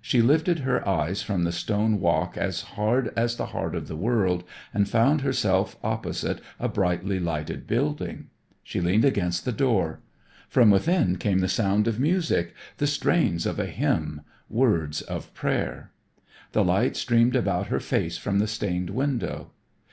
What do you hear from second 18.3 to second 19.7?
the stained window.